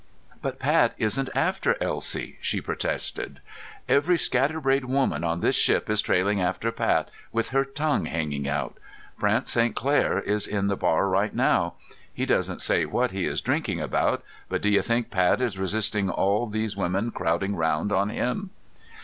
[0.41, 3.39] "But Pat isn't after Elsie," she protested.
[3.87, 8.47] "Every scatter brained woman on this ship is trailing after Pat with her tongue hanging
[8.49, 8.79] out.
[9.19, 9.75] Brant St.
[9.75, 11.75] Clair is in the bar right now.
[12.11, 16.09] He doesn't say what he is drinking about, but do you think Pat is resisting
[16.09, 18.49] all these women crowding down on him?"